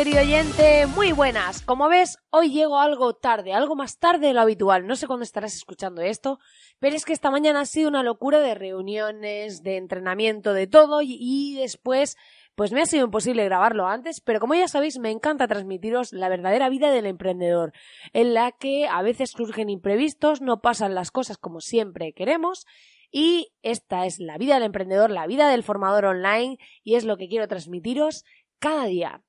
Querido 0.00 0.22
oyente, 0.22 0.86
muy 0.86 1.12
buenas. 1.12 1.60
Como 1.60 1.90
ves, 1.90 2.16
hoy 2.30 2.50
llego 2.50 2.78
algo 2.78 3.12
tarde, 3.12 3.52
algo 3.52 3.76
más 3.76 3.98
tarde 3.98 4.28
de 4.28 4.32
lo 4.32 4.40
habitual. 4.40 4.86
No 4.86 4.96
sé 4.96 5.06
cuándo 5.06 5.24
estarás 5.24 5.54
escuchando 5.54 6.00
esto, 6.00 6.38
pero 6.78 6.96
es 6.96 7.04
que 7.04 7.12
esta 7.12 7.30
mañana 7.30 7.60
ha 7.60 7.66
sido 7.66 7.90
una 7.90 8.02
locura 8.02 8.40
de 8.40 8.54
reuniones, 8.54 9.62
de 9.62 9.76
entrenamiento, 9.76 10.54
de 10.54 10.66
todo, 10.66 11.02
y, 11.02 11.54
después 11.56 12.16
pues 12.54 12.72
me 12.72 12.80
ha 12.80 12.86
sido 12.86 13.04
imposible 13.04 13.44
grabarlo 13.44 13.88
antes, 13.88 14.22
pero 14.22 14.40
como 14.40 14.54
ya 14.54 14.68
sabéis, 14.68 14.98
me 14.98 15.10
encanta 15.10 15.46
transmitiros 15.46 16.14
la 16.14 16.30
verdadera 16.30 16.70
vida 16.70 16.90
del 16.90 17.04
emprendedor, 17.04 17.74
en 18.14 18.32
la 18.32 18.52
que 18.52 18.88
a 18.88 19.02
veces 19.02 19.32
surgen 19.32 19.68
imprevistos, 19.68 20.40
no 20.40 20.62
pasan 20.62 20.94
las 20.94 21.10
cosas 21.10 21.36
como 21.36 21.60
siempre 21.60 22.14
queremos, 22.14 22.66
y 23.10 23.52
esta 23.60 24.06
es 24.06 24.18
la 24.18 24.38
vida 24.38 24.54
del 24.54 24.62
emprendedor, 24.62 25.10
la 25.10 25.26
vida 25.26 25.50
del 25.50 25.62
formador 25.62 26.06
online, 26.06 26.56
y 26.82 26.94
es 26.94 27.04
lo 27.04 27.18
que 27.18 27.28
quiero 27.28 27.48
transmitiros 27.48 28.24
cada 28.60 28.86
día. 28.86 29.22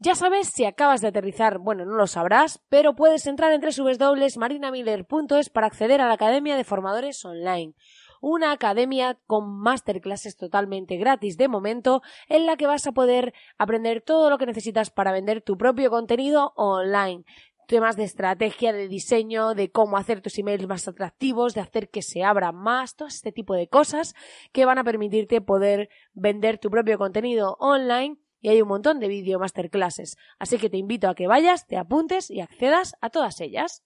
Ya 0.00 0.14
sabes, 0.14 0.48
si 0.48 0.64
acabas 0.64 1.00
de 1.00 1.08
aterrizar, 1.08 1.58
bueno, 1.58 1.84
no 1.84 1.96
lo 1.96 2.06
sabrás, 2.06 2.62
pero 2.68 2.94
puedes 2.94 3.26
entrar 3.26 3.52
en 3.52 3.60
www.marinamiller.es 3.60 5.50
para 5.50 5.66
acceder 5.66 6.00
a 6.00 6.06
la 6.06 6.14
Academia 6.14 6.56
de 6.56 6.62
Formadores 6.62 7.24
Online 7.24 7.74
una 8.20 8.52
academia 8.52 9.18
con 9.26 9.60
masterclasses 9.60 10.36
totalmente 10.36 10.96
gratis 10.96 11.36
de 11.36 11.48
momento 11.48 12.02
en 12.28 12.46
la 12.46 12.56
que 12.56 12.66
vas 12.66 12.86
a 12.86 12.92
poder 12.92 13.32
aprender 13.58 14.02
todo 14.02 14.30
lo 14.30 14.38
que 14.38 14.46
necesitas 14.46 14.90
para 14.90 15.12
vender 15.12 15.42
tu 15.42 15.56
propio 15.56 15.90
contenido 15.90 16.52
online. 16.56 17.24
Temas 17.66 17.96
de 17.96 18.04
estrategia, 18.04 18.72
de 18.72 18.88
diseño, 18.88 19.54
de 19.54 19.70
cómo 19.70 19.98
hacer 19.98 20.22
tus 20.22 20.38
emails 20.38 20.66
más 20.66 20.88
atractivos, 20.88 21.54
de 21.54 21.60
hacer 21.60 21.90
que 21.90 22.02
se 22.02 22.24
abran 22.24 22.56
más, 22.56 22.96
todo 22.96 23.08
este 23.08 23.30
tipo 23.30 23.54
de 23.54 23.68
cosas 23.68 24.14
que 24.52 24.64
van 24.64 24.78
a 24.78 24.84
permitirte 24.84 25.40
poder 25.40 25.90
vender 26.14 26.58
tu 26.58 26.70
propio 26.70 26.98
contenido 26.98 27.56
online 27.60 28.16
y 28.40 28.48
hay 28.48 28.62
un 28.62 28.68
montón 28.68 29.00
de 29.00 29.08
video 29.08 29.38
masterclasses. 29.38 30.16
Así 30.38 30.58
que 30.58 30.70
te 30.70 30.76
invito 30.76 31.08
a 31.08 31.14
que 31.14 31.26
vayas, 31.26 31.66
te 31.66 31.76
apuntes 31.76 32.30
y 32.30 32.40
accedas 32.40 32.94
a 33.00 33.10
todas 33.10 33.40
ellas. 33.40 33.84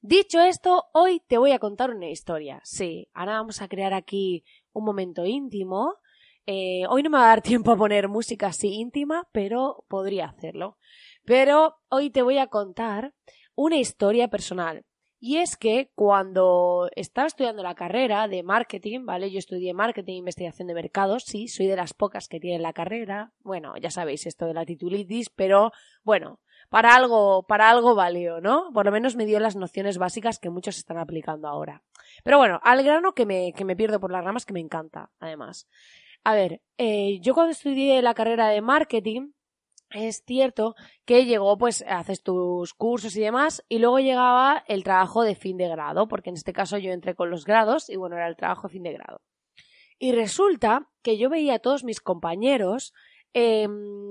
Dicho 0.00 0.40
esto, 0.40 0.86
hoy 0.92 1.20
te 1.26 1.38
voy 1.38 1.52
a 1.52 1.58
contar 1.58 1.90
una 1.90 2.08
historia. 2.08 2.60
Sí, 2.64 3.08
ahora 3.14 3.34
vamos 3.34 3.62
a 3.62 3.68
crear 3.68 3.94
aquí 3.94 4.44
un 4.72 4.84
momento 4.84 5.24
íntimo. 5.24 5.96
Eh, 6.46 6.82
hoy 6.88 7.02
no 7.02 7.10
me 7.10 7.18
va 7.18 7.24
a 7.24 7.28
dar 7.28 7.42
tiempo 7.42 7.72
a 7.72 7.76
poner 7.76 8.08
música 8.08 8.48
así 8.48 8.68
íntima, 8.74 9.28
pero 9.32 9.84
podría 9.88 10.26
hacerlo. 10.26 10.78
Pero 11.24 11.78
hoy 11.88 12.10
te 12.10 12.22
voy 12.22 12.38
a 12.38 12.48
contar 12.48 13.14
una 13.54 13.76
historia 13.76 14.28
personal. 14.28 14.84
Y 15.24 15.36
es 15.36 15.56
que 15.56 15.88
cuando 15.94 16.90
estaba 16.96 17.28
estudiando 17.28 17.62
la 17.62 17.76
carrera 17.76 18.26
de 18.26 18.42
marketing, 18.42 19.04
¿vale? 19.04 19.30
Yo 19.30 19.38
estudié 19.38 19.72
marketing 19.72 20.14
e 20.14 20.16
investigación 20.16 20.66
de 20.66 20.74
mercados, 20.74 21.22
sí, 21.22 21.46
soy 21.46 21.68
de 21.68 21.76
las 21.76 21.94
pocas 21.94 22.26
que 22.26 22.40
tienen 22.40 22.60
la 22.60 22.72
carrera. 22.72 23.32
Bueno, 23.44 23.74
ya 23.80 23.92
sabéis 23.92 24.26
esto 24.26 24.46
de 24.46 24.54
la 24.54 24.66
titulitis, 24.66 25.30
pero 25.30 25.70
bueno, 26.02 26.40
para 26.70 26.96
algo, 26.96 27.44
para 27.44 27.70
algo 27.70 27.94
valió, 27.94 28.40
¿no? 28.40 28.72
Por 28.74 28.84
lo 28.84 28.90
menos 28.90 29.14
me 29.14 29.24
dio 29.24 29.38
las 29.38 29.54
nociones 29.54 29.96
básicas 29.96 30.40
que 30.40 30.50
muchos 30.50 30.76
están 30.76 30.98
aplicando 30.98 31.46
ahora. 31.46 31.84
Pero 32.24 32.38
bueno, 32.38 32.58
al 32.64 32.82
grano 32.82 33.12
que 33.12 33.24
me, 33.24 33.52
que 33.52 33.64
me 33.64 33.76
pierdo 33.76 34.00
por 34.00 34.10
las 34.10 34.24
ramas, 34.24 34.44
que 34.44 34.54
me 34.54 34.58
encanta, 34.58 35.12
además. 35.20 35.68
A 36.24 36.34
ver, 36.34 36.62
eh, 36.78 37.20
yo 37.20 37.34
cuando 37.34 37.52
estudié 37.52 38.02
la 38.02 38.14
carrera 38.14 38.48
de 38.48 38.60
marketing, 38.60 39.30
es 39.94 40.22
cierto 40.26 40.74
que 41.04 41.24
llegó, 41.24 41.58
pues, 41.58 41.84
haces 41.88 42.22
tus 42.22 42.74
cursos 42.74 43.16
y 43.16 43.20
demás, 43.20 43.64
y 43.68 43.78
luego 43.78 43.98
llegaba 43.98 44.64
el 44.68 44.84
trabajo 44.84 45.22
de 45.22 45.34
fin 45.34 45.56
de 45.56 45.68
grado, 45.68 46.08
porque 46.08 46.30
en 46.30 46.36
este 46.36 46.52
caso 46.52 46.78
yo 46.78 46.92
entré 46.92 47.14
con 47.14 47.30
los 47.30 47.44
grados, 47.44 47.88
y 47.88 47.96
bueno, 47.96 48.16
era 48.16 48.28
el 48.28 48.36
trabajo 48.36 48.68
de 48.68 48.72
fin 48.72 48.82
de 48.82 48.92
grado. 48.92 49.20
Y 49.98 50.12
resulta 50.12 50.88
que 51.02 51.16
yo 51.16 51.30
veía 51.30 51.54
a 51.54 51.58
todos 51.58 51.84
mis 51.84 52.00
compañeros 52.00 52.92
eh, 53.34 53.68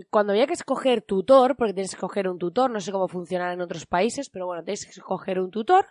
cuando 0.10 0.34
había 0.34 0.48
que 0.48 0.54
escoger 0.54 1.02
tutor, 1.02 1.56
porque 1.56 1.74
tienes 1.74 1.92
que 1.92 1.98
escoger 1.98 2.28
un 2.28 2.40
tutor, 2.40 2.72
no 2.72 2.80
sé 2.80 2.92
cómo 2.92 3.08
funciona 3.08 3.54
en 3.54 3.62
otros 3.62 3.86
países, 3.86 4.30
pero 4.30 4.46
bueno, 4.46 4.64
tienes 4.64 4.86
que 4.86 4.92
escoger 4.92 5.40
un 5.40 5.52
tutor 5.52 5.88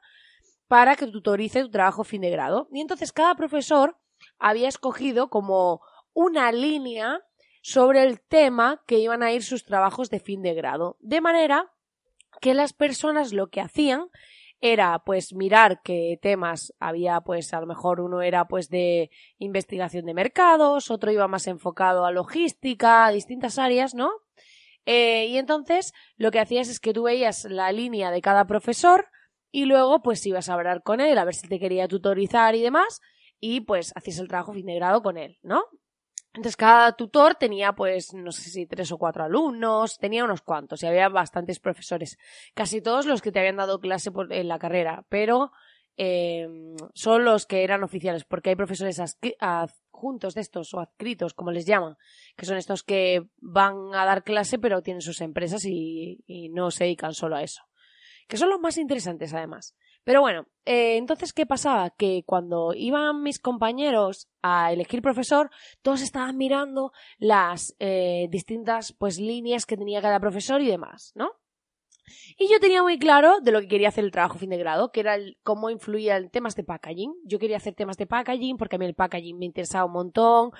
para 0.66 0.96
que 0.96 1.06
tutorice 1.06 1.62
tu 1.62 1.70
trabajo 1.70 2.04
fin 2.04 2.22
de 2.22 2.30
grado. 2.30 2.68
Y 2.72 2.80
entonces 2.80 3.12
cada 3.12 3.34
profesor 3.34 3.96
había 4.38 4.68
escogido 4.68 5.28
como 5.28 5.80
una 6.12 6.52
línea 6.52 7.20
sobre 7.60 8.02
el 8.02 8.20
tema 8.20 8.82
que 8.86 8.98
iban 8.98 9.22
a 9.22 9.32
ir 9.32 9.42
sus 9.42 9.64
trabajos 9.64 10.10
de 10.10 10.20
fin 10.20 10.42
de 10.42 10.54
grado. 10.54 10.96
De 11.00 11.20
manera 11.20 11.72
que 12.40 12.54
las 12.54 12.72
personas 12.72 13.32
lo 13.32 13.48
que 13.48 13.60
hacían 13.60 14.08
era 14.60 14.98
pues 15.04 15.32
mirar 15.32 15.80
qué 15.82 16.18
temas 16.20 16.74
había 16.78 17.20
pues 17.22 17.54
a 17.54 17.60
lo 17.60 17.66
mejor 17.66 18.00
uno 18.00 18.20
era 18.20 18.46
pues 18.46 18.68
de 18.68 19.10
investigación 19.38 20.04
de 20.04 20.14
mercados, 20.14 20.90
otro 20.90 21.10
iba 21.10 21.28
más 21.28 21.46
enfocado 21.46 22.04
a 22.04 22.12
logística, 22.12 23.06
a 23.06 23.10
distintas 23.10 23.58
áreas, 23.58 23.94
¿no? 23.94 24.10
Eh, 24.86 25.26
y 25.26 25.38
entonces 25.38 25.92
lo 26.16 26.30
que 26.30 26.40
hacías 26.40 26.68
es 26.68 26.80
que 26.80 26.92
tú 26.92 27.04
veías 27.04 27.44
la 27.44 27.72
línea 27.72 28.10
de 28.10 28.20
cada 28.20 28.46
profesor 28.46 29.08
y 29.50 29.64
luego 29.64 30.02
pues 30.02 30.24
ibas 30.26 30.48
a 30.48 30.54
hablar 30.54 30.82
con 30.82 31.00
él 31.00 31.16
a 31.18 31.24
ver 31.24 31.34
si 31.34 31.48
te 31.48 31.58
quería 31.58 31.88
tutorizar 31.88 32.54
y 32.54 32.62
demás 32.62 33.00
y 33.40 33.60
pues 33.62 33.92
hacías 33.94 34.18
el 34.18 34.28
trabajo 34.28 34.52
fin 34.52 34.66
de 34.66 34.74
grado 34.74 35.02
con 35.02 35.16
él, 35.16 35.38
¿no? 35.42 35.64
Entonces 36.32 36.56
cada 36.56 36.92
tutor 36.92 37.34
tenía 37.34 37.72
pues 37.72 38.14
no 38.14 38.30
sé 38.30 38.50
si 38.50 38.66
tres 38.66 38.92
o 38.92 38.98
cuatro 38.98 39.24
alumnos, 39.24 39.98
tenía 39.98 40.24
unos 40.24 40.42
cuantos 40.42 40.82
y 40.82 40.86
había 40.86 41.08
bastantes 41.08 41.58
profesores, 41.58 42.18
casi 42.54 42.80
todos 42.80 43.06
los 43.06 43.20
que 43.20 43.32
te 43.32 43.40
habían 43.40 43.56
dado 43.56 43.80
clase 43.80 44.12
por, 44.12 44.32
en 44.32 44.46
la 44.46 44.60
carrera, 44.60 45.04
pero 45.08 45.50
eh, 45.96 46.48
son 46.94 47.24
los 47.24 47.46
que 47.46 47.64
eran 47.64 47.82
oficiales, 47.82 48.24
porque 48.24 48.50
hay 48.50 48.56
profesores 48.56 49.00
adjuntos 49.40 50.34
de 50.34 50.40
estos 50.40 50.72
o 50.72 50.78
adscritos, 50.78 51.34
como 51.34 51.50
les 51.50 51.66
llaman, 51.66 51.96
que 52.36 52.46
son 52.46 52.56
estos 52.56 52.84
que 52.84 53.28
van 53.38 53.92
a 53.92 54.04
dar 54.04 54.22
clase 54.22 54.60
pero 54.60 54.82
tienen 54.82 55.02
sus 55.02 55.20
empresas 55.20 55.64
y, 55.64 56.22
y 56.28 56.48
no 56.50 56.70
se 56.70 56.84
dedican 56.84 57.12
solo 57.12 57.36
a 57.36 57.42
eso, 57.42 57.62
que 58.28 58.36
son 58.36 58.50
los 58.50 58.60
más 58.60 58.78
interesantes 58.78 59.34
además. 59.34 59.74
Pero 60.04 60.20
bueno, 60.20 60.46
eh, 60.64 60.96
entonces, 60.96 61.32
¿qué 61.32 61.46
pasaba? 61.46 61.90
Que 61.90 62.22
cuando 62.26 62.72
iban 62.74 63.22
mis 63.22 63.38
compañeros 63.38 64.28
a 64.42 64.72
elegir 64.72 65.02
profesor, 65.02 65.50
todos 65.82 66.00
estaban 66.02 66.36
mirando 66.36 66.92
las 67.18 67.74
eh, 67.78 68.28
distintas 68.30 68.92
pues 68.92 69.18
líneas 69.18 69.66
que 69.66 69.76
tenía 69.76 70.02
cada 70.02 70.20
profesor 70.20 70.60
y 70.60 70.66
demás, 70.68 71.12
¿no? 71.14 71.32
Y 72.38 72.50
yo 72.50 72.60
tenía 72.60 72.82
muy 72.82 72.98
claro 72.98 73.40
de 73.40 73.52
lo 73.52 73.60
que 73.60 73.68
quería 73.68 73.88
hacer 73.88 74.04
el 74.04 74.10
trabajo 74.10 74.38
fin 74.38 74.50
de 74.50 74.58
grado, 74.58 74.92
que 74.92 75.00
era 75.00 75.14
el, 75.14 75.38
cómo 75.42 75.70
influía 75.70 76.16
en 76.16 76.30
temas 76.30 76.56
de 76.56 76.64
packaging. 76.64 77.12
Yo 77.24 77.38
quería 77.38 77.56
hacer 77.56 77.74
temas 77.74 77.96
de 77.96 78.06
packaging 78.06 78.56
porque 78.56 78.76
a 78.76 78.78
mí 78.78 78.86
el 78.86 78.94
packaging 78.94 79.38
me 79.38 79.46
interesaba 79.46 79.84
un 79.84 79.92
montón 79.92 80.50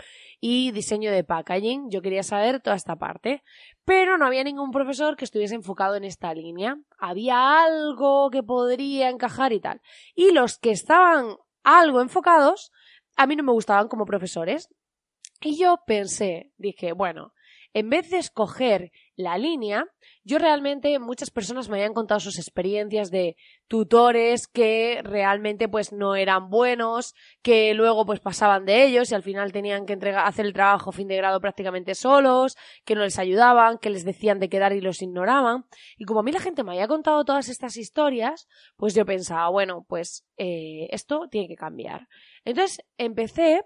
y 0.40 0.72
diseño 0.72 1.12
de 1.12 1.24
packaging. 1.24 1.90
Yo 1.90 2.02
quería 2.02 2.22
saber 2.22 2.60
toda 2.60 2.76
esta 2.76 2.96
parte. 2.96 3.42
Pero 3.84 4.18
no 4.18 4.26
había 4.26 4.44
ningún 4.44 4.70
profesor 4.70 5.16
que 5.16 5.24
estuviese 5.24 5.54
enfocado 5.54 5.96
en 5.96 6.04
esta 6.04 6.32
línea. 6.34 6.78
Había 6.98 7.64
algo 7.64 8.30
que 8.30 8.42
podría 8.42 9.08
encajar 9.08 9.52
y 9.52 9.60
tal. 9.60 9.80
Y 10.14 10.32
los 10.32 10.58
que 10.58 10.70
estaban 10.70 11.36
algo 11.62 12.00
enfocados, 12.00 12.72
a 13.16 13.26
mí 13.26 13.36
no 13.36 13.42
me 13.42 13.52
gustaban 13.52 13.88
como 13.88 14.06
profesores. 14.06 14.68
Y 15.40 15.58
yo 15.58 15.78
pensé, 15.86 16.52
dije, 16.58 16.92
bueno, 16.92 17.32
en 17.72 17.88
vez 17.88 18.10
de 18.10 18.18
escoger 18.18 18.92
la 19.20 19.38
línea, 19.38 19.86
yo 20.24 20.38
realmente 20.38 20.98
muchas 20.98 21.30
personas 21.30 21.68
me 21.68 21.76
habían 21.76 21.94
contado 21.94 22.20
sus 22.20 22.38
experiencias 22.38 23.10
de 23.10 23.36
tutores 23.68 24.46
que 24.48 25.00
realmente 25.02 25.68
pues 25.68 25.92
no 25.92 26.14
eran 26.14 26.50
buenos, 26.50 27.14
que 27.42 27.72
luego 27.74 28.04
pues 28.04 28.20
pasaban 28.20 28.64
de 28.64 28.84
ellos 28.84 29.10
y 29.10 29.14
al 29.14 29.22
final 29.22 29.52
tenían 29.52 29.86
que 29.86 29.92
entregar, 29.92 30.26
hacer 30.26 30.46
el 30.46 30.52
trabajo 30.52 30.92
fin 30.92 31.08
de 31.08 31.16
grado 31.16 31.40
prácticamente 31.40 31.94
solos, 31.94 32.56
que 32.84 32.94
no 32.94 33.02
les 33.02 33.18
ayudaban, 33.18 33.78
que 33.78 33.90
les 33.90 34.04
decían 34.04 34.38
de 34.40 34.48
quedar 34.48 34.72
y 34.72 34.80
los 34.80 35.02
ignoraban. 35.02 35.64
Y 35.96 36.04
como 36.04 36.20
a 36.20 36.22
mí 36.22 36.32
la 36.32 36.40
gente 36.40 36.64
me 36.64 36.72
había 36.72 36.88
contado 36.88 37.24
todas 37.24 37.48
estas 37.48 37.76
historias, 37.76 38.48
pues 38.76 38.94
yo 38.94 39.04
pensaba, 39.06 39.48
bueno, 39.48 39.84
pues 39.88 40.26
eh, 40.36 40.88
esto 40.90 41.28
tiene 41.30 41.48
que 41.48 41.56
cambiar. 41.56 42.08
Entonces 42.44 42.84
empecé 42.98 43.62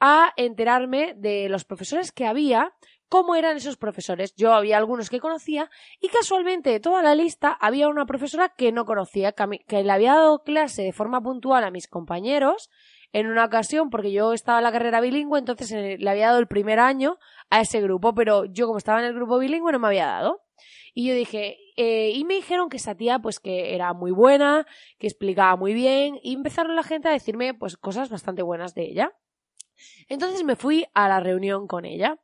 a 0.00 0.32
enterarme 0.36 1.14
de 1.16 1.48
los 1.48 1.64
profesores 1.64 2.12
que 2.12 2.26
había, 2.26 2.72
cómo 3.08 3.34
eran 3.34 3.56
esos 3.56 3.76
profesores. 3.76 4.34
Yo 4.36 4.52
había 4.52 4.76
algunos 4.76 5.10
que 5.10 5.20
conocía 5.20 5.70
y 6.00 6.08
casualmente 6.08 6.70
de 6.70 6.80
toda 6.80 7.02
la 7.02 7.14
lista 7.14 7.56
había 7.60 7.88
una 7.88 8.06
profesora 8.06 8.50
que 8.50 8.72
no 8.72 8.84
conocía, 8.84 9.32
que 9.32 9.82
le 9.82 9.92
había 9.92 10.14
dado 10.14 10.42
clase 10.42 10.82
de 10.82 10.92
forma 10.92 11.22
puntual 11.22 11.64
a 11.64 11.70
mis 11.70 11.88
compañeros 11.88 12.70
en 13.12 13.26
una 13.26 13.46
ocasión 13.46 13.90
porque 13.90 14.12
yo 14.12 14.32
estaba 14.32 14.58
en 14.58 14.64
la 14.64 14.72
carrera 14.72 15.00
bilingüe, 15.00 15.38
entonces 15.38 15.72
eh, 15.72 15.96
le 15.98 16.10
había 16.10 16.26
dado 16.26 16.38
el 16.38 16.46
primer 16.46 16.78
año 16.78 17.18
a 17.50 17.60
ese 17.60 17.80
grupo, 17.80 18.14
pero 18.14 18.44
yo 18.44 18.66
como 18.66 18.78
estaba 18.78 19.00
en 19.00 19.06
el 19.06 19.14
grupo 19.14 19.38
bilingüe 19.38 19.72
no 19.72 19.78
me 19.78 19.88
había 19.88 20.06
dado. 20.06 20.42
Y 20.94 21.06
yo 21.06 21.14
dije, 21.14 21.56
eh, 21.76 22.10
y 22.14 22.24
me 22.24 22.34
dijeron 22.34 22.68
que 22.68 22.78
esa 22.78 22.96
tía 22.96 23.18
pues 23.20 23.38
que 23.38 23.74
era 23.74 23.92
muy 23.92 24.10
buena, 24.10 24.66
que 24.98 25.06
explicaba 25.06 25.56
muy 25.56 25.72
bien, 25.72 26.18
y 26.22 26.34
empezaron 26.34 26.74
la 26.74 26.82
gente 26.82 27.08
a 27.08 27.12
decirme 27.12 27.54
pues 27.54 27.76
cosas 27.76 28.10
bastante 28.10 28.42
buenas 28.42 28.74
de 28.74 28.82
ella. 28.82 29.12
Entonces 30.08 30.44
me 30.44 30.56
fui 30.56 30.86
a 30.94 31.08
la 31.08 31.20
reunión 31.20 31.66
con 31.66 31.84
ella. 31.84 32.18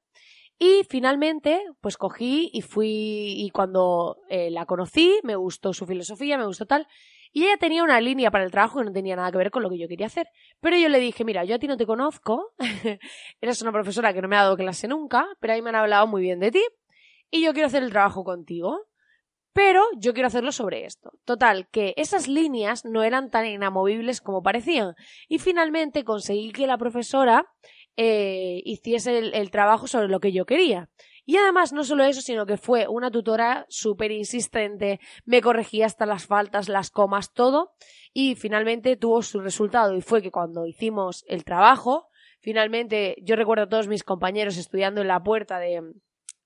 Y 0.58 0.82
finalmente, 0.88 1.62
pues 1.80 1.96
cogí 1.96 2.50
y 2.52 2.62
fui, 2.62 3.34
y 3.36 3.50
cuando 3.50 4.18
eh, 4.28 4.50
la 4.50 4.66
conocí, 4.66 5.18
me 5.24 5.34
gustó 5.36 5.72
su 5.72 5.84
filosofía, 5.86 6.38
me 6.38 6.46
gustó 6.46 6.66
tal, 6.66 6.86
y 7.32 7.44
ella 7.44 7.56
tenía 7.56 7.82
una 7.82 8.00
línea 8.00 8.30
para 8.30 8.44
el 8.44 8.52
trabajo 8.52 8.78
que 8.78 8.84
no 8.84 8.92
tenía 8.92 9.16
nada 9.16 9.32
que 9.32 9.38
ver 9.38 9.50
con 9.50 9.64
lo 9.64 9.70
que 9.70 9.78
yo 9.78 9.88
quería 9.88 10.06
hacer. 10.06 10.28
Pero 10.60 10.76
yo 10.76 10.88
le 10.88 11.00
dije, 11.00 11.24
mira, 11.24 11.44
yo 11.44 11.56
a 11.56 11.58
ti 11.58 11.66
no 11.66 11.76
te 11.76 11.86
conozco, 11.86 12.52
eres 13.40 13.62
una 13.62 13.72
profesora 13.72 14.14
que 14.14 14.22
no 14.22 14.28
me 14.28 14.36
ha 14.36 14.42
dado 14.42 14.56
clase 14.56 14.86
nunca, 14.86 15.26
pero 15.40 15.54
ahí 15.54 15.62
me 15.62 15.70
han 15.70 15.76
hablado 15.76 16.06
muy 16.06 16.22
bien 16.22 16.38
de 16.38 16.52
ti, 16.52 16.64
y 17.30 17.42
yo 17.42 17.52
quiero 17.52 17.66
hacer 17.66 17.82
el 17.82 17.90
trabajo 17.90 18.22
contigo. 18.22 18.78
Pero 19.54 19.84
yo 19.96 20.14
quiero 20.14 20.26
hacerlo 20.26 20.50
sobre 20.50 20.84
esto. 20.84 21.12
Total, 21.24 21.68
que 21.70 21.94
esas 21.96 22.26
líneas 22.26 22.84
no 22.84 23.04
eran 23.04 23.30
tan 23.30 23.46
inamovibles 23.46 24.20
como 24.20 24.42
parecían. 24.42 24.94
Y 25.28 25.38
finalmente 25.38 26.02
conseguí 26.02 26.50
que 26.50 26.66
la 26.66 26.76
profesora 26.76 27.46
eh, 27.96 28.60
hiciese 28.64 29.18
el, 29.18 29.50
trabajo 29.50 29.86
sobre 29.86 30.08
lo 30.08 30.20
que 30.20 30.32
yo 30.32 30.46
quería. 30.46 30.88
Y 31.26 31.36
además, 31.36 31.72
no 31.72 31.84
solo 31.84 32.04
eso, 32.04 32.20
sino 32.20 32.44
que 32.44 32.56
fue 32.56 32.86
una 32.88 33.10
tutora 33.10 33.64
súper 33.68 34.10
insistente, 34.10 35.00
me 35.24 35.40
corregía 35.40 35.86
hasta 35.86 36.04
las 36.04 36.26
faltas, 36.26 36.68
las 36.68 36.90
comas, 36.90 37.32
todo, 37.32 37.72
y 38.12 38.34
finalmente 38.34 38.96
tuvo 38.96 39.22
su 39.22 39.40
resultado. 39.40 39.96
Y 39.96 40.02
fue 40.02 40.20
que 40.20 40.30
cuando 40.30 40.66
hicimos 40.66 41.24
el 41.28 41.44
trabajo, 41.44 42.08
finalmente 42.40 43.16
yo 43.22 43.36
recuerdo 43.36 43.64
a 43.64 43.68
todos 43.68 43.88
mis 43.88 44.04
compañeros 44.04 44.58
estudiando 44.58 45.00
en 45.00 45.08
la 45.08 45.22
puerta 45.22 45.58
de, 45.58 45.80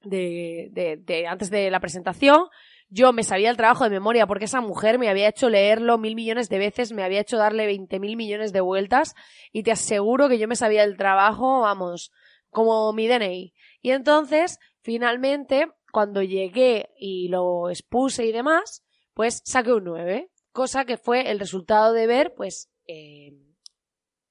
de, 0.02 0.68
de, 0.70 0.96
de 0.96 1.26
antes 1.26 1.50
de 1.50 1.70
la 1.70 1.80
presentación, 1.80 2.46
yo 2.90 3.12
me 3.12 3.22
sabía 3.22 3.50
el 3.50 3.56
trabajo 3.56 3.84
de 3.84 3.90
memoria 3.90 4.26
porque 4.26 4.46
esa 4.46 4.60
mujer 4.60 4.98
me 4.98 5.08
había 5.08 5.28
hecho 5.28 5.50
leerlo 5.50 5.98
mil 5.98 6.14
millones 6.14 6.48
de 6.48 6.58
veces, 6.58 6.92
me 6.92 7.04
había 7.04 7.20
hecho 7.20 7.36
darle 7.36 7.66
veinte 7.66 8.00
mil 8.00 8.16
millones 8.16 8.52
de 8.52 8.60
vueltas 8.60 9.14
y 9.52 9.62
te 9.62 9.72
aseguro 9.72 10.28
que 10.28 10.38
yo 10.38 10.48
me 10.48 10.56
sabía 10.56 10.84
el 10.84 10.96
trabajo, 10.96 11.60
vamos, 11.60 12.10
como 12.50 12.92
mi 12.92 13.06
DNI. 13.06 13.52
Y 13.82 13.90
entonces, 13.90 14.58
finalmente, 14.80 15.68
cuando 15.92 16.22
llegué 16.22 16.90
y 16.98 17.28
lo 17.28 17.70
expuse 17.70 18.24
y 18.24 18.32
demás, 18.32 18.84
pues 19.14 19.42
saqué 19.44 19.72
un 19.72 19.84
9, 19.84 20.30
cosa 20.52 20.84
que 20.84 20.96
fue 20.96 21.30
el 21.30 21.38
resultado 21.38 21.92
de 21.92 22.06
ver, 22.06 22.34
pues, 22.36 22.70
eh, 22.86 23.32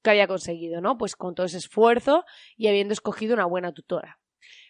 que 0.01 0.09
había 0.09 0.27
conseguido, 0.27 0.81
¿no? 0.81 0.98
Pues 0.98 1.15
con 1.15 1.36
todo 1.36 1.45
ese 1.45 1.57
esfuerzo 1.57 2.24
y 2.56 2.68
habiendo 2.68 2.94
escogido 2.94 3.33
una 3.33 3.45
buena 3.45 3.74
tutora. 3.74 4.19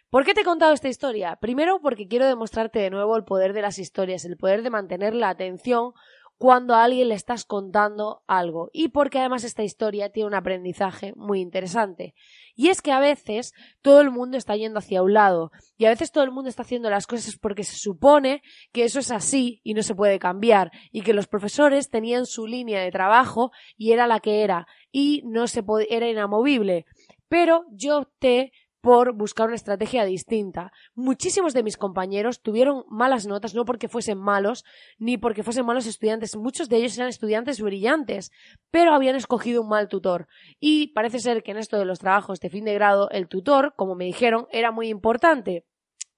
¿Por 0.09 0.23
qué 0.23 0.33
te 0.33 0.41
he 0.41 0.45
contado 0.45 0.71
esta 0.71 0.87
historia? 0.87 1.35
Primero 1.35 1.81
porque 1.81 2.07
quiero 2.07 2.25
demostrarte 2.25 2.79
de 2.79 2.89
nuevo 2.89 3.17
el 3.17 3.25
poder 3.25 3.51
de 3.51 3.61
las 3.61 3.77
historias, 3.77 4.23
el 4.23 4.37
poder 4.37 4.63
de 4.63 4.69
mantener 4.69 5.13
la 5.13 5.27
atención 5.27 5.91
cuando 6.37 6.75
a 6.75 6.85
alguien 6.85 7.09
le 7.09 7.15
estás 7.15 7.43
contando 7.43 8.23
algo 8.25 8.69
y 8.71 8.89
porque 8.89 9.19
además 9.19 9.43
esta 9.43 9.63
historia 9.63 10.09
tiene 10.09 10.27
un 10.27 10.33
aprendizaje 10.33 11.11
muy 11.17 11.41
interesante. 11.41 12.13
Y 12.55 12.69
es 12.69 12.81
que 12.81 12.93
a 12.93 13.01
veces 13.01 13.51
todo 13.81 13.99
el 13.99 14.09
mundo 14.09 14.37
está 14.37 14.55
yendo 14.55 14.79
hacia 14.79 15.03
un 15.03 15.13
lado 15.13 15.51
y 15.77 15.85
a 15.85 15.89
veces 15.89 16.13
todo 16.13 16.23
el 16.23 16.31
mundo 16.31 16.47
está 16.47 16.61
haciendo 16.61 16.89
las 16.89 17.05
cosas 17.05 17.37
porque 17.37 17.65
se 17.65 17.75
supone 17.75 18.41
que 18.71 18.85
eso 18.85 18.99
es 18.99 19.11
así 19.11 19.59
y 19.65 19.73
no 19.73 19.83
se 19.83 19.93
puede 19.93 20.19
cambiar 20.19 20.71
y 20.89 21.01
que 21.01 21.13
los 21.13 21.27
profesores 21.27 21.89
tenían 21.89 22.25
su 22.25 22.47
línea 22.47 22.79
de 22.79 22.91
trabajo 22.91 23.51
y 23.75 23.91
era 23.91 24.07
la 24.07 24.21
que 24.21 24.43
era 24.43 24.67
y 24.89 25.21
no 25.25 25.47
se 25.47 25.65
era 25.89 26.07
inamovible. 26.07 26.85
Pero 27.27 27.65
yo 27.71 27.97
opté 27.97 28.53
por 28.81 29.13
buscar 29.13 29.47
una 29.47 29.55
estrategia 29.55 30.05
distinta. 30.05 30.71
Muchísimos 30.95 31.53
de 31.53 31.63
mis 31.63 31.77
compañeros 31.77 32.41
tuvieron 32.41 32.85
malas 32.89 33.25
notas, 33.25 33.53
no 33.55 33.65
porque 33.65 33.87
fuesen 33.87 34.17
malos, 34.17 34.63
ni 34.97 35.17
porque 35.17 35.43
fuesen 35.43 35.65
malos 35.65 35.87
estudiantes. 35.87 36.35
Muchos 36.35 36.69
de 36.69 36.77
ellos 36.77 36.97
eran 36.97 37.09
estudiantes 37.09 37.61
brillantes, 37.61 38.31
pero 38.71 38.93
habían 38.93 39.15
escogido 39.15 39.61
un 39.61 39.69
mal 39.69 39.87
tutor. 39.87 40.27
Y 40.59 40.87
parece 40.93 41.19
ser 41.19 41.43
que 41.43 41.51
en 41.51 41.57
esto 41.57 41.77
de 41.77 41.85
los 41.85 41.99
trabajos 41.99 42.39
de 42.39 42.49
fin 42.49 42.65
de 42.65 42.73
grado, 42.73 43.09
el 43.11 43.27
tutor, 43.27 43.73
como 43.75 43.95
me 43.95 44.05
dijeron, 44.05 44.47
era 44.51 44.71
muy 44.71 44.89
importante. 44.89 45.65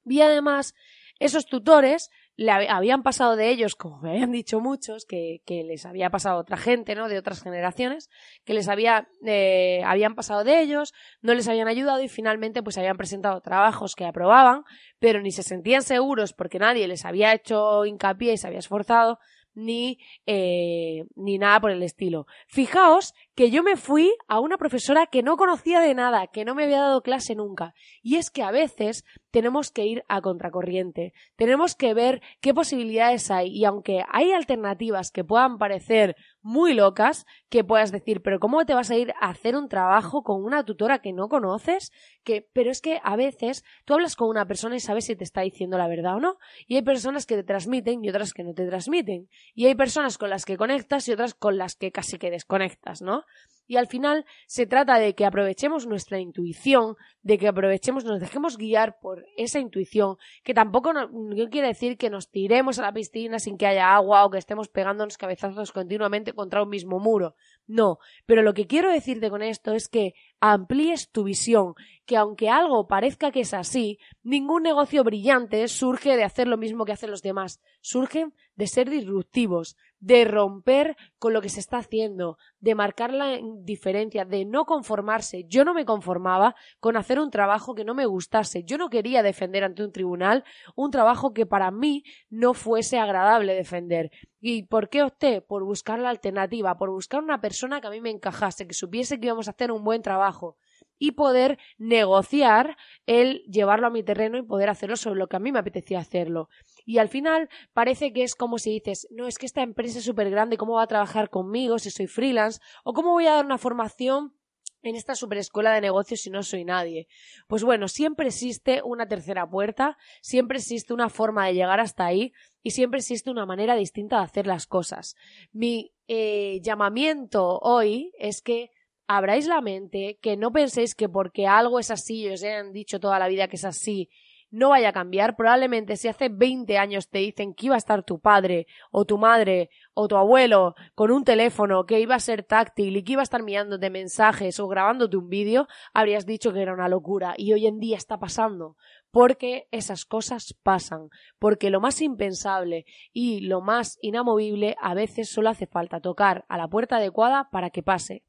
Y 0.05 0.21
además, 0.21 0.75
esos 1.19 1.45
tutores 1.45 2.09
le 2.39 2.51
habían 2.53 3.03
pasado 3.03 3.35
de 3.35 3.49
ellos, 3.49 3.75
como 3.75 3.99
me 3.99 4.11
habían 4.11 4.31
dicho 4.31 4.61
muchos, 4.61 5.03
que, 5.03 5.41
que, 5.45 5.65
les 5.65 5.85
había 5.85 6.09
pasado 6.09 6.39
otra 6.39 6.55
gente, 6.55 6.95
¿no? 6.95 7.09
De 7.09 7.17
otras 7.17 7.43
generaciones, 7.43 8.09
que 8.45 8.53
les 8.53 8.69
había, 8.69 9.09
eh, 9.25 9.81
habían 9.85 10.15
pasado 10.15 10.45
de 10.45 10.61
ellos, 10.61 10.93
no 11.21 11.33
les 11.33 11.49
habían 11.49 11.67
ayudado 11.67 12.01
y 12.01 12.07
finalmente 12.07 12.63
pues 12.63 12.77
habían 12.77 12.95
presentado 12.95 13.41
trabajos 13.41 13.93
que 13.93 14.05
aprobaban, 14.05 14.63
pero 14.99 15.21
ni 15.21 15.31
se 15.31 15.43
sentían 15.43 15.81
seguros 15.81 16.31
porque 16.31 16.59
nadie 16.59 16.87
les 16.87 17.03
había 17.03 17.33
hecho 17.33 17.83
hincapié 17.83 18.31
y 18.31 18.37
se 18.37 18.47
había 18.47 18.59
esforzado, 18.59 19.19
ni, 19.53 19.99
eh, 20.25 21.03
ni 21.15 21.37
nada 21.37 21.59
por 21.59 21.71
el 21.71 21.83
estilo. 21.83 22.25
Fijaos 22.47 23.13
que 23.35 23.51
yo 23.51 23.63
me 23.63 23.75
fui 23.75 24.13
a 24.29 24.39
una 24.39 24.57
profesora 24.57 25.07
que 25.07 25.23
no 25.23 25.35
conocía 25.35 25.81
de 25.81 25.93
nada, 25.93 26.27
que 26.27 26.45
no 26.45 26.55
me 26.55 26.63
había 26.63 26.79
dado 26.79 27.01
clase 27.01 27.35
nunca. 27.35 27.73
Y 28.01 28.15
es 28.15 28.31
que 28.31 28.43
a 28.43 28.51
veces 28.51 29.03
tenemos 29.31 29.71
que 29.71 29.85
ir 29.85 30.03
a 30.07 30.21
contracorriente, 30.21 31.13
tenemos 31.35 31.75
que 31.75 31.93
ver 31.93 32.21
qué 32.41 32.53
posibilidades 32.53 33.31
hay 33.31 33.55
y 33.55 33.65
aunque 33.65 34.03
hay 34.09 34.31
alternativas 34.31 35.11
que 35.11 35.23
puedan 35.23 35.57
parecer 35.57 36.15
muy 36.41 36.73
locas, 36.73 37.25
que 37.49 37.63
puedas 37.63 37.91
decir, 37.91 38.21
pero 38.21 38.39
¿cómo 38.39 38.65
te 38.65 38.73
vas 38.73 38.89
a 38.89 38.95
ir 38.95 39.13
a 39.19 39.29
hacer 39.29 39.55
un 39.55 39.69
trabajo 39.69 40.23
con 40.23 40.43
una 40.43 40.63
tutora 40.63 40.99
que 40.99 41.13
no 41.13 41.27
conoces? 41.27 41.91
Que, 42.23 42.47
pero 42.53 42.71
es 42.71 42.81
que 42.81 42.99
a 43.03 43.15
veces 43.15 43.63
tú 43.85 43.93
hablas 43.93 44.15
con 44.15 44.29
una 44.29 44.45
persona 44.45 44.75
y 44.75 44.79
sabes 44.79 45.05
si 45.05 45.15
te 45.15 45.23
está 45.23 45.41
diciendo 45.41 45.77
la 45.77 45.87
verdad 45.87 46.15
o 46.15 46.19
no. 46.19 46.37
Y 46.67 46.75
hay 46.75 46.81
personas 46.81 47.25
que 47.25 47.35
te 47.35 47.43
transmiten 47.43 48.03
y 48.03 48.09
otras 48.09 48.33
que 48.33 48.43
no 48.43 48.53
te 48.53 48.65
transmiten. 48.65 49.29
Y 49.53 49.65
hay 49.65 49.75
personas 49.75 50.17
con 50.17 50.29
las 50.29 50.45
que 50.45 50.57
conectas 50.57 51.07
y 51.07 51.13
otras 51.13 51.33
con 51.33 51.57
las 51.57 51.75
que 51.75 51.91
casi 51.91 52.17
que 52.17 52.31
desconectas, 52.31 53.01
¿no? 53.01 53.23
Y 53.69 53.77
al 53.77 53.85
final 53.85 54.25
se 54.47 54.65
trata 54.65 54.97
de 54.97 55.13
que 55.13 55.27
aprovechemos 55.27 55.85
nuestra 55.85 56.19
intuición, 56.19 56.95
de 57.21 57.37
que 57.37 57.47
aprovechemos, 57.47 58.03
nos 58.03 58.19
dejemos 58.19 58.57
guiar 58.57 58.97
por 58.99 59.27
esa 59.37 59.59
intuición, 59.59 60.17
que 60.43 60.55
tampoco 60.55 60.91
no, 60.91 61.07
quiere 61.51 61.67
decir 61.67 61.95
que 61.95 62.09
nos 62.09 62.31
tiremos 62.31 62.79
a 62.79 62.81
la 62.81 62.93
piscina 62.93 63.37
sin 63.37 63.59
que 63.59 63.67
haya 63.67 63.93
agua 63.93 64.25
o 64.25 64.31
que 64.31 64.39
estemos 64.39 64.69
pegándonos 64.69 65.19
cabezazos 65.19 65.71
continuamente 65.71 66.33
contra 66.33 66.63
un 66.63 66.69
mismo 66.69 66.97
muro. 66.99 67.35
No, 67.67 67.99
pero 68.25 68.41
lo 68.41 68.55
que 68.55 68.65
quiero 68.65 68.91
decirte 68.91 69.29
con 69.29 69.43
esto 69.43 69.73
es 69.73 69.87
que 69.87 70.15
amplíes 70.39 71.11
tu 71.11 71.23
visión, 71.23 71.75
que 72.07 72.17
aunque 72.17 72.49
algo 72.49 72.87
parezca 72.87 73.29
que 73.29 73.41
es 73.41 73.53
así, 73.53 73.99
ningún 74.23 74.63
negocio 74.63 75.03
brillante 75.03 75.67
surge 75.67 76.17
de 76.17 76.23
hacer 76.23 76.47
lo 76.47 76.57
mismo 76.57 76.85
que 76.85 76.93
hacen 76.93 77.11
los 77.11 77.21
demás, 77.21 77.61
surge 77.81 78.25
de 78.59 78.67
ser 78.67 78.89
disruptivos, 78.89 79.77
de 80.01 80.25
romper 80.25 80.97
con 81.17 81.31
lo 81.31 81.41
que 81.41 81.47
se 81.47 81.61
está 81.61 81.77
haciendo, 81.77 82.37
de 82.59 82.75
marcar 82.75 83.13
la 83.13 83.39
diferencia, 83.61 84.25
de 84.25 84.43
no 84.43 84.65
conformarse. 84.65 85.45
Yo 85.47 85.63
no 85.63 85.73
me 85.73 85.85
conformaba 85.85 86.57
con 86.81 86.97
hacer 86.97 87.21
un 87.21 87.31
trabajo 87.31 87.73
que 87.73 87.85
no 87.85 87.95
me 87.95 88.05
gustase. 88.05 88.65
Yo 88.65 88.77
no 88.77 88.89
quería 88.89 89.23
defender 89.23 89.63
ante 89.63 89.81
un 89.81 89.93
tribunal 89.93 90.43
un 90.75 90.91
trabajo 90.91 91.33
que 91.33 91.45
para 91.45 91.71
mí 91.71 92.03
no 92.29 92.53
fuese 92.53 92.99
agradable 92.99 93.55
defender. 93.55 94.11
¿Y 94.41 94.63
por 94.63 94.89
qué 94.89 95.03
opté? 95.03 95.39
Por 95.39 95.63
buscar 95.63 95.97
la 95.97 96.09
alternativa, 96.09 96.77
por 96.77 96.89
buscar 96.89 97.23
una 97.23 97.39
persona 97.39 97.79
que 97.79 97.87
a 97.87 97.91
mí 97.91 98.01
me 98.01 98.09
encajase, 98.09 98.67
que 98.67 98.73
supiese 98.73 99.21
que 99.21 99.27
íbamos 99.27 99.47
a 99.47 99.51
hacer 99.51 99.71
un 99.71 99.85
buen 99.85 100.01
trabajo 100.01 100.57
y 100.99 101.11
poder 101.11 101.57
negociar 101.77 102.77
el 103.07 103.43
llevarlo 103.49 103.87
a 103.87 103.89
mi 103.89 104.03
terreno 104.03 104.37
y 104.37 104.43
poder 104.43 104.69
hacerlo 104.69 104.97
sobre 104.97 105.17
lo 105.17 105.27
que 105.27 105.37
a 105.37 105.39
mí 105.39 105.51
me 105.51 105.59
apetecía 105.59 105.99
hacerlo. 105.99 106.49
Y 106.85 106.99
al 106.99 107.09
final 107.09 107.49
parece 107.73 108.13
que 108.13 108.23
es 108.23 108.35
como 108.35 108.59
si 108.59 108.71
dices, 108.71 109.07
no, 109.09 109.27
es 109.27 109.37
que 109.37 109.45
esta 109.45 109.63
empresa 109.63 109.99
es 109.99 110.05
súper 110.05 110.29
grande, 110.29 110.57
¿cómo 110.57 110.73
va 110.73 110.83
a 110.83 110.87
trabajar 110.87 111.29
conmigo 111.29 111.79
si 111.79 111.89
soy 111.89 112.07
freelance? 112.07 112.59
¿O 112.83 112.93
cómo 112.93 113.11
voy 113.11 113.25
a 113.25 113.33
dar 113.33 113.45
una 113.45 113.57
formación 113.57 114.33
en 114.81 114.95
esta 114.95 115.15
superescuela 115.15 115.73
de 115.73 115.81
negocios 115.81 116.25
y 116.25 116.29
no 116.29 116.43
soy 116.43 116.63
nadie. 116.63 117.07
Pues 117.47 117.63
bueno, 117.63 117.87
siempre 117.87 118.27
existe 118.27 118.81
una 118.83 119.07
tercera 119.07 119.49
puerta, 119.49 119.97
siempre 120.21 120.57
existe 120.57 120.93
una 120.93 121.09
forma 121.09 121.47
de 121.47 121.53
llegar 121.53 121.79
hasta 121.79 122.05
ahí 122.05 122.33
y 122.63 122.71
siempre 122.71 122.99
existe 122.99 123.29
una 123.29 123.45
manera 123.45 123.75
distinta 123.75 124.17
de 124.17 124.23
hacer 124.23 124.47
las 124.47 124.67
cosas. 124.67 125.15
Mi 125.51 125.93
eh, 126.07 126.59
llamamiento 126.61 127.59
hoy 127.59 128.13
es 128.17 128.41
que 128.41 128.71
abráis 129.09 129.47
la 129.47 129.59
mente, 129.59 130.19
que 130.21 130.37
no 130.37 130.51
penséis 130.51 130.93
que 130.93 131.09
porque 131.09 131.47
algo 131.47 131.79
es 131.79 131.89
así 131.89 132.21
y 132.21 132.29
os 132.29 132.43
hayan 132.43 132.71
dicho 132.71 132.99
toda 132.99 133.17
la 133.17 133.27
vida 133.27 133.47
que 133.47 133.55
es 133.55 133.65
así, 133.65 134.07
no 134.51 134.69
vaya 134.69 134.89
a 134.89 134.93
cambiar. 134.93 135.35
Probablemente 135.35 135.97
si 135.97 136.07
hace 136.07 136.29
20 136.29 136.77
años 136.77 137.09
te 137.09 137.17
dicen 137.17 137.55
que 137.55 137.65
iba 137.65 137.75
a 137.75 137.79
estar 137.79 138.03
tu 138.03 138.19
padre 138.19 138.67
o 138.91 139.05
tu 139.05 139.17
madre 139.17 139.71
o 139.95 140.07
tu 140.07 140.15
abuelo 140.15 140.75
con 140.93 141.11
un 141.11 141.23
teléfono 141.23 141.87
que 141.87 141.99
iba 141.99 142.13
a 142.13 142.19
ser 142.19 142.43
táctil 142.43 142.97
y 142.97 143.03
que 143.03 143.13
iba 143.13 143.21
a 143.21 143.23
estar 143.23 143.41
mirándote 143.41 143.89
mensajes 143.89 144.59
o 144.59 144.67
grabándote 144.67 145.17
un 145.17 145.27
vídeo, 145.27 145.67
habrías 145.91 146.27
dicho 146.27 146.53
que 146.53 146.61
era 146.61 146.73
una 146.75 146.87
locura. 146.87 147.33
Y 147.35 147.53
hoy 147.53 147.65
en 147.65 147.79
día 147.79 147.97
está 147.97 148.19
pasando. 148.19 148.75
Porque 149.09 149.67
esas 149.71 150.05
cosas 150.05 150.55
pasan. 150.61 151.09
Porque 151.39 151.71
lo 151.71 151.81
más 151.81 151.99
impensable 152.03 152.85
y 153.11 153.39
lo 153.39 153.61
más 153.61 153.97
inamovible 154.01 154.75
a 154.79 154.93
veces 154.93 155.31
solo 155.31 155.49
hace 155.49 155.65
falta 155.65 155.99
tocar 155.99 156.45
a 156.47 156.59
la 156.59 156.67
puerta 156.67 156.97
adecuada 156.97 157.49
para 157.51 157.71
que 157.71 157.81
pase. 157.81 158.23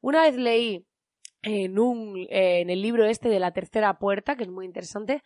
Una 0.00 0.22
vez 0.22 0.36
leí 0.36 0.86
en, 1.42 1.78
un, 1.78 2.26
en 2.28 2.70
el 2.70 2.82
libro 2.82 3.04
este 3.04 3.28
de 3.28 3.40
la 3.40 3.52
tercera 3.52 3.98
puerta, 3.98 4.36
que 4.36 4.44
es 4.44 4.50
muy 4.50 4.66
interesante, 4.66 5.22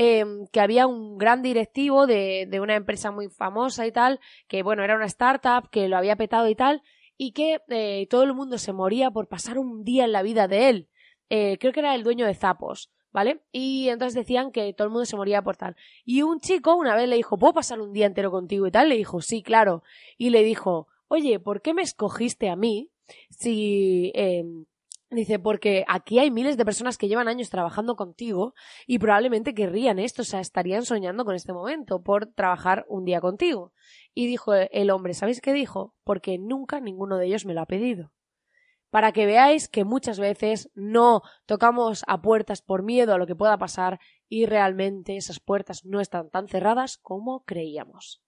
Em, 0.00 0.46
que 0.52 0.60
había 0.60 0.86
un 0.86 1.18
gran 1.18 1.42
directivo 1.42 2.06
de, 2.06 2.46
de, 2.48 2.60
una 2.60 2.76
empresa 2.76 3.10
muy 3.10 3.28
famosa 3.30 3.84
y 3.84 3.90
tal, 3.90 4.20
que 4.46 4.62
bueno, 4.62 4.84
era 4.84 4.94
una 4.94 5.06
startup, 5.06 5.70
que 5.70 5.88
lo 5.88 5.96
había 5.96 6.14
petado 6.14 6.48
y 6.48 6.54
tal, 6.54 6.84
y 7.16 7.32
que 7.32 7.60
eh, 7.66 8.06
todo 8.08 8.22
el 8.22 8.32
mundo 8.32 8.58
se 8.58 8.72
moría 8.72 9.10
por 9.10 9.26
pasar 9.26 9.58
un 9.58 9.82
día 9.82 10.04
en 10.04 10.12
la 10.12 10.22
vida 10.22 10.46
de 10.46 10.68
él. 10.68 10.88
Eh, 11.30 11.58
creo 11.58 11.72
que 11.72 11.80
era 11.80 11.96
el 11.96 12.04
dueño 12.04 12.26
de 12.26 12.34
Zapos, 12.36 12.92
¿vale? 13.10 13.42
Y 13.50 13.88
entonces 13.88 14.14
decían 14.14 14.52
que 14.52 14.72
todo 14.72 14.86
el 14.86 14.92
mundo 14.92 15.04
se 15.04 15.16
moría 15.16 15.42
por 15.42 15.56
tal. 15.56 15.74
Y 16.04 16.22
un 16.22 16.38
chico 16.38 16.76
una 16.76 16.94
vez 16.94 17.08
le 17.08 17.16
dijo, 17.16 17.36
¿puedo 17.36 17.54
pasar 17.54 17.80
un 17.80 17.92
día 17.92 18.06
entero 18.06 18.30
contigo 18.30 18.68
y 18.68 18.70
tal? 18.70 18.90
Le 18.90 18.96
dijo, 18.96 19.20
sí, 19.20 19.42
claro. 19.42 19.82
Y 20.16 20.30
le 20.30 20.44
dijo, 20.44 20.86
oye, 21.08 21.40
¿por 21.40 21.60
qué 21.60 21.74
me 21.74 21.82
escogiste 21.82 22.50
a 22.50 22.54
mí 22.54 22.92
si... 23.30 24.12
Eh, 24.14 24.44
Dice, 25.10 25.38
porque 25.38 25.86
aquí 25.88 26.18
hay 26.18 26.30
miles 26.30 26.58
de 26.58 26.66
personas 26.66 26.98
que 26.98 27.08
llevan 27.08 27.28
años 27.28 27.48
trabajando 27.48 27.96
contigo 27.96 28.52
y 28.86 28.98
probablemente 28.98 29.54
querrían 29.54 29.98
esto, 29.98 30.20
o 30.20 30.24
sea, 30.24 30.40
estarían 30.40 30.84
soñando 30.84 31.24
con 31.24 31.34
este 31.34 31.54
momento 31.54 32.02
por 32.02 32.26
trabajar 32.26 32.84
un 32.88 33.06
día 33.06 33.22
contigo. 33.22 33.72
Y 34.12 34.26
dijo 34.26 34.52
el 34.54 34.90
hombre, 34.90 35.14
¿sabéis 35.14 35.40
qué 35.40 35.54
dijo? 35.54 35.94
Porque 36.04 36.36
nunca 36.38 36.80
ninguno 36.80 37.16
de 37.16 37.24
ellos 37.24 37.46
me 37.46 37.54
lo 37.54 37.62
ha 37.62 37.66
pedido. 37.66 38.12
Para 38.90 39.12
que 39.12 39.24
veáis 39.24 39.68
que 39.68 39.84
muchas 39.84 40.18
veces 40.18 40.70
no 40.74 41.22
tocamos 41.46 42.04
a 42.06 42.20
puertas 42.20 42.60
por 42.60 42.82
miedo 42.82 43.14
a 43.14 43.18
lo 43.18 43.26
que 43.26 43.36
pueda 43.36 43.56
pasar 43.56 44.00
y 44.28 44.44
realmente 44.44 45.16
esas 45.16 45.40
puertas 45.40 45.86
no 45.86 46.00
están 46.00 46.28
tan 46.28 46.48
cerradas 46.48 46.98
como 46.98 47.44
creíamos. 47.44 48.22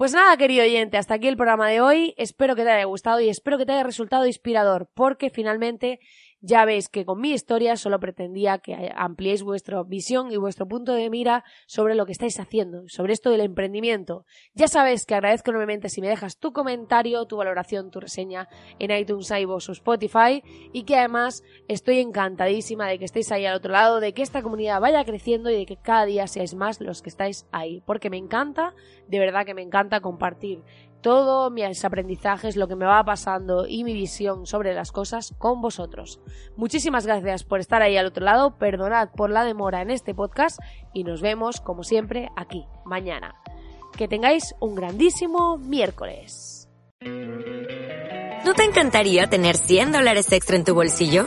Pues 0.00 0.14
nada, 0.14 0.34
querido 0.38 0.64
oyente, 0.64 0.96
hasta 0.96 1.12
aquí 1.12 1.28
el 1.28 1.36
programa 1.36 1.68
de 1.68 1.82
hoy. 1.82 2.14
Espero 2.16 2.56
que 2.56 2.64
te 2.64 2.70
haya 2.70 2.86
gustado 2.86 3.20
y 3.20 3.28
espero 3.28 3.58
que 3.58 3.66
te 3.66 3.72
haya 3.72 3.82
resultado 3.82 4.24
inspirador, 4.24 4.88
porque 4.94 5.28
finalmente 5.28 6.00
ya 6.40 6.64
veis 6.64 6.88
que 6.88 7.04
con 7.04 7.20
mi 7.20 7.32
historia 7.32 7.76
solo 7.76 8.00
pretendía 8.00 8.58
que 8.58 8.92
ampliéis 8.94 9.42
vuestra 9.42 9.82
visión 9.82 10.32
y 10.32 10.36
vuestro 10.36 10.66
punto 10.66 10.92
de 10.94 11.10
mira 11.10 11.44
sobre 11.66 11.94
lo 11.94 12.06
que 12.06 12.12
estáis 12.12 12.40
haciendo, 12.40 12.84
sobre 12.88 13.12
esto 13.12 13.30
del 13.30 13.42
emprendimiento. 13.42 14.24
Ya 14.54 14.68
sabéis 14.68 15.04
que 15.04 15.14
agradezco 15.14 15.50
enormemente 15.50 15.88
si 15.88 16.00
me 16.00 16.08
dejas 16.08 16.38
tu 16.38 16.52
comentario, 16.52 17.26
tu 17.26 17.36
valoración, 17.36 17.90
tu 17.90 18.00
reseña 18.00 18.48
en 18.78 18.90
iTunes, 18.90 19.30
iVoox 19.30 19.68
o 19.68 19.72
Spotify 19.72 20.42
y 20.72 20.84
que 20.84 20.96
además 20.96 21.42
estoy 21.68 21.98
encantadísima 21.98 22.88
de 22.88 22.98
que 22.98 23.04
estéis 23.04 23.30
ahí 23.32 23.44
al 23.44 23.56
otro 23.56 23.72
lado, 23.72 24.00
de 24.00 24.14
que 24.14 24.22
esta 24.22 24.42
comunidad 24.42 24.80
vaya 24.80 25.04
creciendo 25.04 25.50
y 25.50 25.56
de 25.56 25.66
que 25.66 25.76
cada 25.76 26.04
día 26.06 26.26
seáis 26.26 26.54
más 26.54 26.80
los 26.80 27.02
que 27.02 27.10
estáis 27.10 27.46
ahí, 27.52 27.82
porque 27.84 28.10
me 28.10 28.16
encanta, 28.16 28.74
de 29.08 29.18
verdad 29.18 29.44
que 29.44 29.54
me 29.54 29.62
encanta 29.62 30.00
compartir 30.00 30.62
todo 31.00 31.50
mis 31.50 31.84
aprendizajes, 31.84 32.56
lo 32.56 32.68
que 32.68 32.76
me 32.76 32.86
va 32.86 33.04
pasando 33.04 33.66
y 33.66 33.84
mi 33.84 33.94
visión 33.94 34.46
sobre 34.46 34.74
las 34.74 34.92
cosas 34.92 35.34
con 35.38 35.60
vosotros. 35.60 36.20
Muchísimas 36.56 37.06
gracias 37.06 37.44
por 37.44 37.60
estar 37.60 37.82
ahí 37.82 37.96
al 37.96 38.06
otro 38.06 38.24
lado, 38.24 38.58
perdonad 38.58 39.10
por 39.10 39.30
la 39.30 39.44
demora 39.44 39.82
en 39.82 39.90
este 39.90 40.14
podcast 40.14 40.58
y 40.92 41.04
nos 41.04 41.20
vemos 41.20 41.60
como 41.60 41.82
siempre 41.82 42.30
aquí 42.36 42.66
mañana. 42.84 43.34
Que 43.96 44.08
tengáis 44.08 44.54
un 44.60 44.74
grandísimo 44.74 45.58
miércoles. 45.58 46.68
¿No 48.44 48.54
te 48.54 48.64
encantaría 48.64 49.28
tener 49.28 49.56
100 49.56 49.92
dólares 49.92 50.32
extra 50.32 50.56
en 50.56 50.64
tu 50.64 50.74
bolsillo? 50.74 51.26